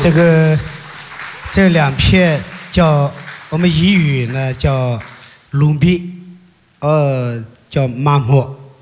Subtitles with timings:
[0.00, 0.56] 这个
[1.50, 3.12] 这两片叫
[3.50, 5.00] 我们彝语呢叫
[5.50, 6.12] 鲁比，
[6.78, 8.72] 呃叫妈莫，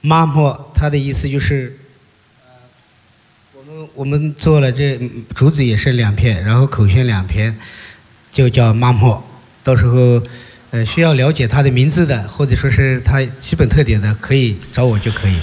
[0.00, 1.76] 妈莫它的意思就是，
[3.52, 4.96] 我们我们做了这
[5.34, 7.56] 竹子也是两片，然后口弦两片，
[8.32, 9.22] 就叫妈莫。
[9.64, 10.22] 到时候
[10.70, 15.36] 呃需要了解它的名字的，或者说是它基本特点的，可以找我就可以。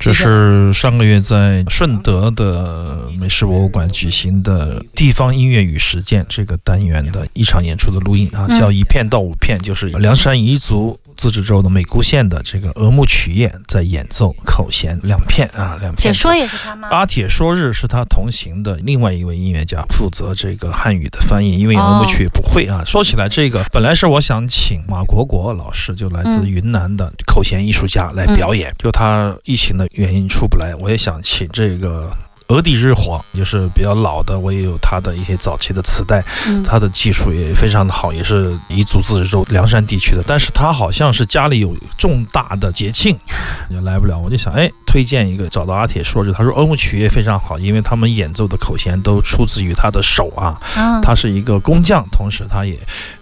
[0.00, 8.58] 这是上个月在顺德的美食博物馆举行的地方音乐与实践这个单元的一场演出的录音啊，嗯。
[8.58, 15.96] 叫一片到五片，就是凉山彝族自治州的美姑县的这个鹅木曲业在演奏口弦两片啊，两片。
[15.96, 16.88] 解说也是他吗？
[16.90, 22.82] 阿铁说日是他同行的另外一位音乐家，负责这个汉语的翻译，因为哦俄木曲也不会啊。
[22.86, 32.10] 说起来，这个本来是我想请马国国老师，就来自嗯云南的口弦艺术家来表演，就他疫情的原因出不来，我也想请这个。
[32.50, 43.16] 俄地日皇就是比较老的，我也有他的一些早期的磁带，嗯，他的技术也非常的好，也是彝族自治州凉山地区的，但是他好像是家里有重大的节庆，
[43.70, 44.18] 就来不了。
[44.18, 52.76] 我就想，哎，推荐一个，找到阿铁说着，他说欧姆曲也非常好，因为他们演奏的口弦都出自于他的手啊，啊，他是一个工匠，同时他也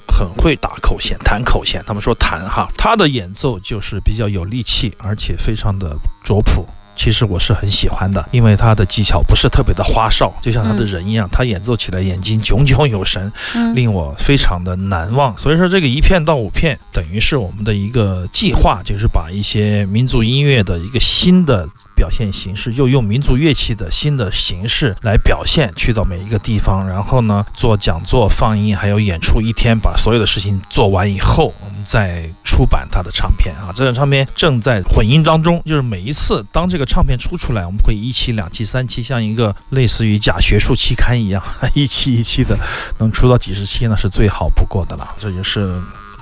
[0.06, 1.84] 很会打口弦，弹口弦。
[1.86, 5.94] 他们说弹哈，他的演奏就是比较有力气，而且非常的
[6.24, 6.66] 拙朴。
[6.98, 15.34] 其实我是很喜欢的，因为他的技巧不是特别的花哨，就像他的人一样，他演奏起来眼睛炯炯有神，嗯令我非常的难忘。
[15.38, 21.68] 所以说，这个一片到五片，等于是我们的一个计划，就是把一些民族音乐的一个新的。
[21.98, 33.74] 表现形式，又用民族乐器的新的形式来表现，去到每一个地方，然后呢做讲座、放映，还有演出，一天把所有的事情做完以后，我们再出版他的唱片啊。
[33.74, 41.42] 这张唱片正在混音当中，就是每一次当这个唱片出出来，我们会一期、两期、三期，像一个类似于假学术期刊一样，
[41.74, 42.56] 一期一期的
[42.98, 45.08] 能出到几十期呢，是最好不过的了。
[45.20, 45.68] 这就是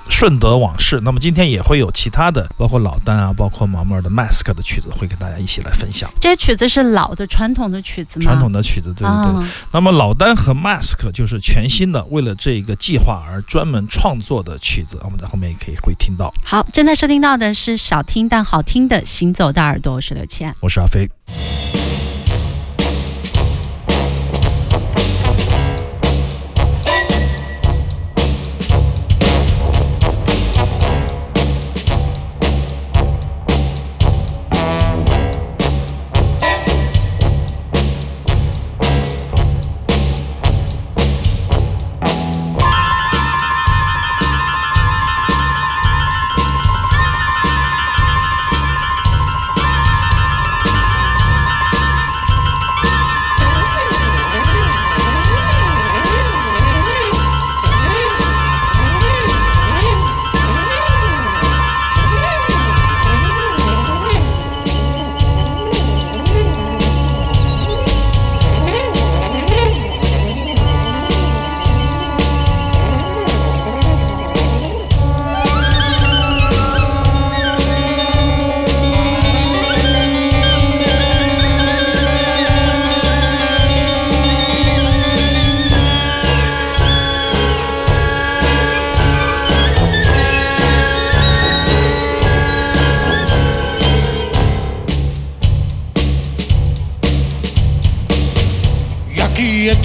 [0.09, 0.99] 顺德往事。
[1.03, 8.23] 那么今天也会有其他的，包括老丹啊，包括毛妹儿的 Mask 的曲子，会跟大家一起来分享这些曲子是老的传统的曲子吗？
[8.23, 9.07] 传统的曲子，对对对。
[9.07, 16.33] 啊，那么老丹和 Mask 就是全新的，为了这个计划而专门创作的曲子，我们在后面也可以会听到。
[16.43, 20.53] 好，正在收听到的是少听但好听的《行走的耳朵》，我是刘倩。
[20.61, 21.07] 我是阿飞。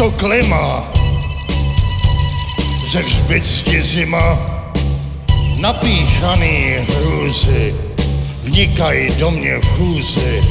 [0.03, 0.93] To klima?
[2.87, 4.39] Ze hřbitě zima,
[5.57, 7.75] napíchaný hrůzy,
[8.43, 10.43] vnikají do mě v chůzi.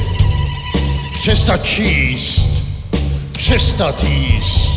[1.20, 2.48] Přestat číst,
[3.32, 4.68] přestat jíst,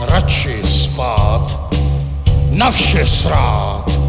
[0.00, 1.74] radši spát,
[2.50, 4.07] na vše srát.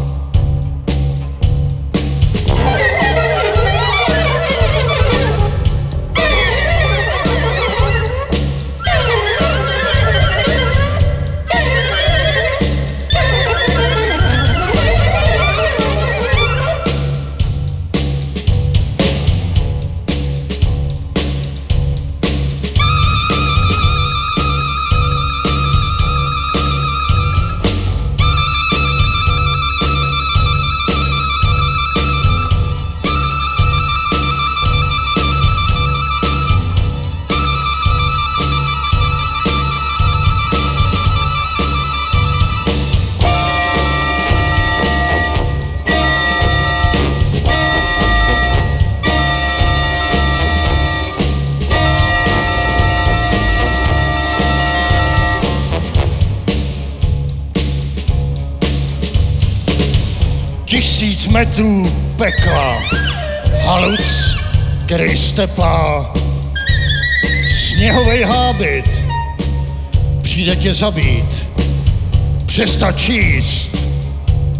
[61.00, 62.82] Tisíc metrů pekla,
[63.64, 64.36] haluc,
[64.84, 66.12] který stepá,
[67.48, 69.04] sněhovej hábit,
[70.22, 71.46] přijde tě zabít,
[72.46, 73.76] přestat číst,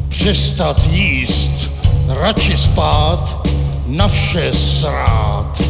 [0.09, 1.71] přestat jíst,
[2.09, 3.49] radši spát,
[3.87, 5.63] na vše srát.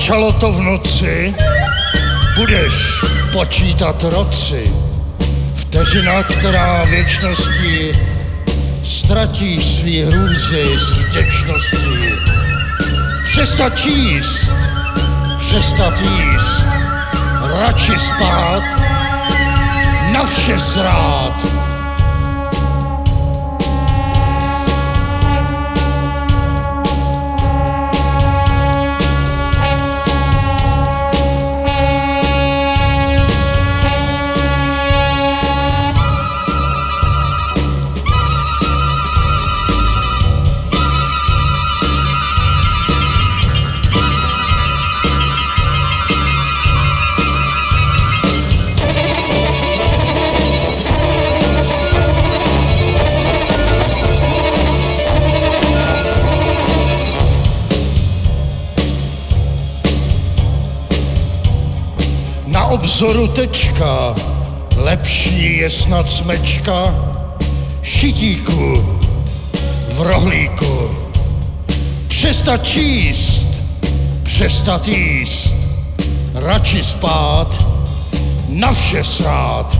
[0.00, 1.34] Začalo to v noci,
[2.36, 2.74] budeš
[3.32, 4.72] počítat roci.
[5.54, 7.92] Vteřina, která věčností
[8.84, 12.08] ztratí svý hrůzy s vděčností.
[13.24, 14.50] Přestat číst,
[15.38, 16.64] přestat jíst,
[17.60, 18.62] radši spát,
[20.12, 21.59] na vše srát.
[62.50, 64.14] Na obzoru tečka,
[64.76, 66.94] lepší je snad smečka,
[67.82, 68.98] šitíku
[69.88, 70.90] v rohlíku.
[72.08, 73.46] Přestat číst,
[74.22, 75.54] přestat jíst,
[76.34, 77.64] radši spát,
[78.48, 79.78] na vše srát.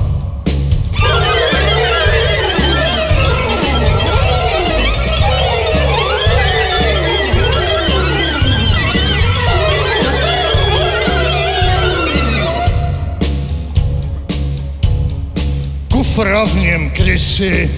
[16.01, 17.71] Kufra v něm kdysi,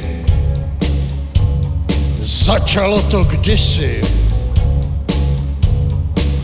[2.21, 4.00] začalo to kdysi.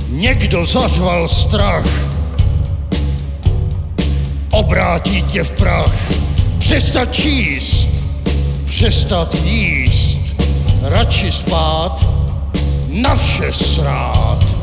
[0.09, 1.87] Někdo zařval strach,
[4.51, 6.13] obrátí tě v prach.
[6.59, 7.89] Přestat číst,
[8.67, 10.21] přestat jíst,
[10.83, 12.07] radši spát,
[12.89, 14.58] na vše srát.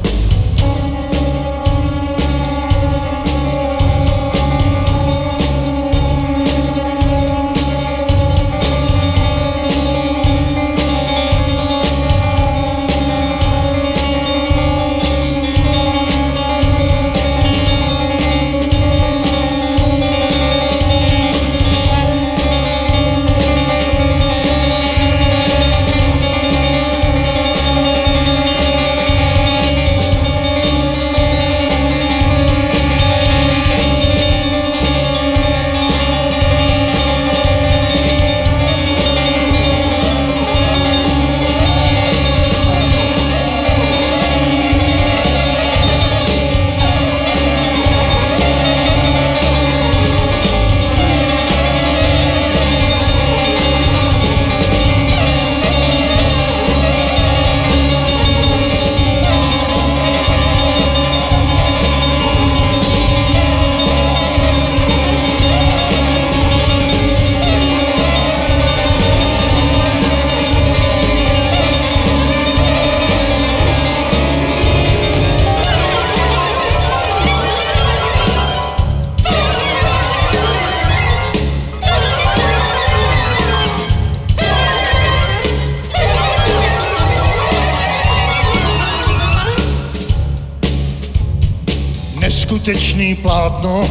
[92.66, 93.88] Neskutečný plátno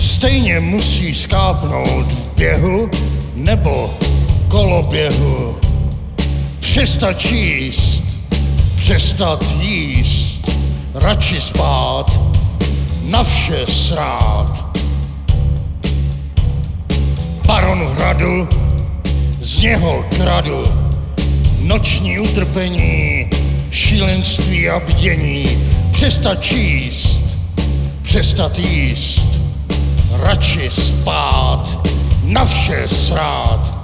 [0.00, 2.90] stejně musí skápnout v běhu
[3.34, 3.90] nebo
[4.48, 5.56] koloběhu.
[6.60, 8.02] Přestat číst,
[8.76, 10.50] přestat jíst,
[10.94, 12.20] radši spát,
[13.04, 14.78] na vše srát.
[17.46, 18.48] Baron v hradu,
[19.40, 20.62] z něho kradu,
[21.62, 23.30] noční utrpení,
[23.70, 25.68] šílenství a bdění,
[25.98, 27.36] přestat číst,
[28.02, 29.26] přestat jíst,
[30.10, 31.78] radši spát,
[32.22, 33.77] na vše srát.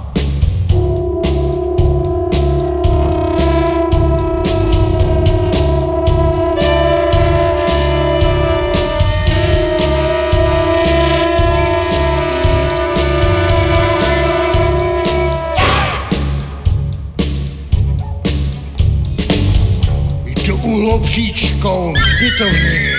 [21.65, 22.89] Uhlopříčkou hřbitovní,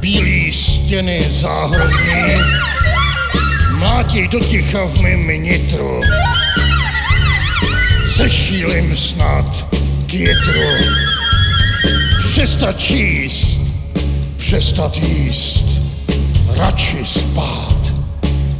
[0.00, 2.42] bílý stěny záhradní,
[3.70, 6.00] mlátí do ticha v mém nitru.
[8.06, 9.66] Zešílim snad
[10.06, 10.70] k jitru.
[12.30, 13.60] Přestat číst,
[14.36, 15.64] přestat jíst,
[16.56, 17.94] radši spát,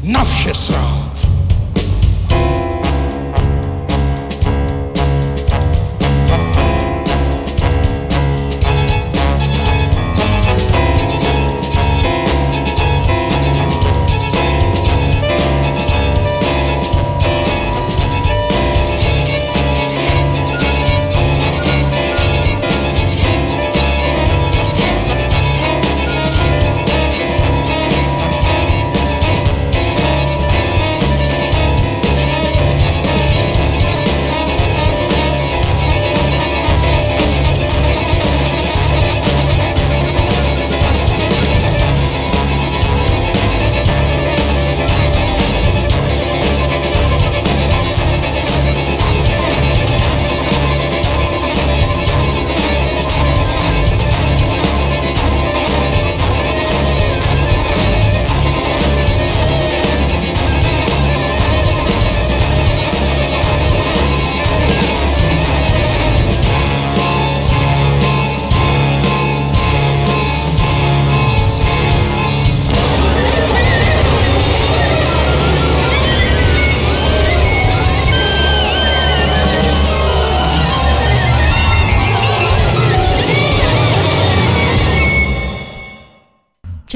[0.02, 1.05] na vše srát.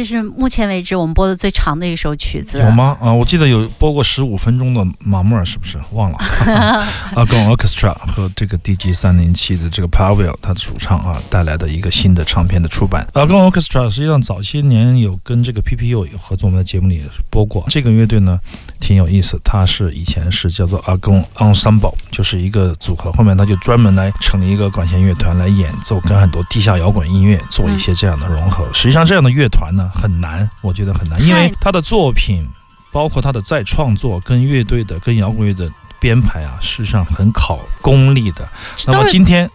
[0.00, 2.58] 这是目前为止我们播的最长的一首曲子。
[2.58, 2.96] 有吗？
[3.02, 5.76] 啊，我记得有播过十五分钟的马莫尔，是不是？
[5.92, 6.16] 忘了。
[7.14, 13.06] 阿贡 Orchestra 和这个 DG 三零七的这个 Pavel 他的主唱啊带来的一个新的唱片的出版。
[13.12, 17.66] 阿贡 Orchestra 实际上早些年有跟这个 PPU 有合作，我们在节目里也播过。
[17.68, 18.40] 这个乐队呢
[18.80, 28.66] 挺有意思，它是以前是叫做阿贡 Ensemble，就是一个组合，后面他就专门来成立一个管弦乐团来演奏，跟很多地下摇滚音乐做一些这样的融合。
[28.72, 32.46] 实际上这样的乐团呢很难，我觉得很难，因为他的作品。
[32.92, 35.70] 包括他的再创作跟乐队的跟摇滚乐的
[36.00, 38.48] 编排啊，事实上很考功力的。
[38.88, 39.48] 那么今天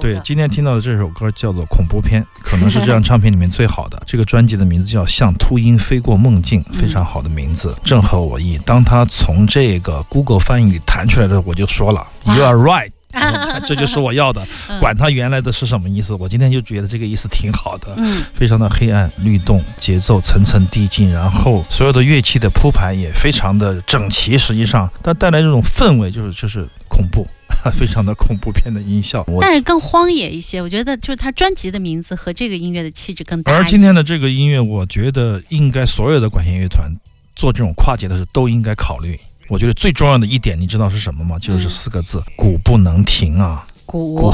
[0.00, 4.02] 对今天听到的这首歌叫做《恐怖片》，可能是这张唱片里面最好的。
[4.06, 8.56] 这个专辑的名字叫《像秃鹰飞过梦境》，非常好的名字，正合我意。
[8.64, 12.92] 当他从这个 Google 翻译里弹出来的时候，我就说了，You are right。
[13.66, 14.46] 这就是我要的，
[14.80, 27.26] 管他原来的是什么意思，我今天就觉得这个意思挺好的，嗯，非常的黑暗律动，节奏层层递进，然后所有的乐器的铺排也非常的整齐，实际上它带来这种氛围就是就是恐怖，
[27.72, 29.24] 非常的恐怖片的音效。
[29.40, 33.62] 但是更荒野一些，我觉得就是他专辑的名字和这个音乐的气质更搭一些。
[33.62, 36.90] 而今天的这个音乐，我觉得应该所有的管弦乐团
[37.34, 39.18] 做这种跨界的时候都应该考虑。
[39.48, 41.36] 我觉得最重要的一点，你知道是什么吗？
[41.38, 43.64] 就是四个字：鼓不能停啊！
[43.86, 44.32] 鼓鼓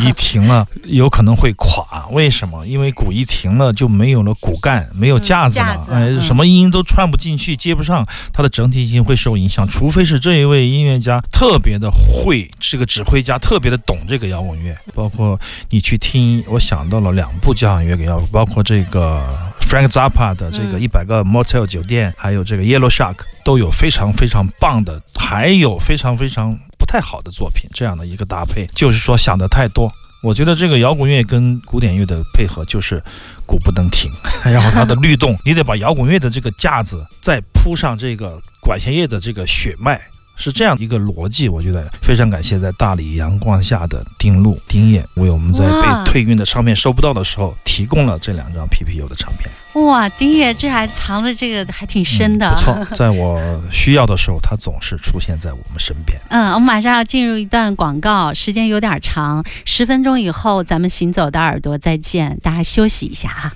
[0.00, 2.06] 一停了， 有可能会垮。
[2.10, 2.66] 为什么？
[2.66, 9.68] 因为鼓一停了，就没有了骨干，没有架子了，哎，什么音都串不进去，接不上，它的整体性会受影响。
[9.68, 14.76] 除非是这一位音乐家特别的会，这个指挥家特别的懂这个摇滚乐。
[14.94, 19.22] 包括你去听，我想到了两部交响乐给摇滚，包括这个
[19.68, 27.68] Frank Zappa 的这个嗯一百个 Motel 酒店，还有这个 Yellow Shark，都有非常非常棒的，还有非常非常不太好的作品。
[27.74, 29.92] 这样的一个搭配，就是说想的太多。
[30.22, 33.02] 我觉得这个摇滚乐跟古典乐的配合就是
[33.44, 34.10] 鼓不能停，
[34.44, 40.00] 然后它的律动，你得把摇滚乐的这个架子再铺上这个管弦乐的这个血脉，
[40.36, 41.48] 是这样一个逻辑。
[41.48, 49.50] 我觉得非常感谢在大理阳光下的丁路丁叶为我们在被退运的唱片收不到的时候提供了这两张 PPU 的唱片。
[49.84, 52.48] 哇，丁爷这还藏的这个还挺深的。
[52.48, 53.38] 嗯不错，在我
[53.70, 56.18] 需要的时候，他总是出现在我们身边。
[56.28, 63.52] 嗯，我们马上要进入一段广告，时间有点长，十分钟以后咱们行走的耳朵再见，大家休息一下哈。